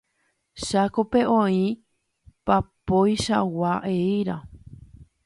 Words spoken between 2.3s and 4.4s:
papoichagua eíra.